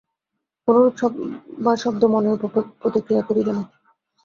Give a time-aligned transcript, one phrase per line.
[0.63, 1.13] কোন রূপ
[1.59, 3.63] বা শব্দ মনের উপর প্রতিক্রিয়া করিবে না।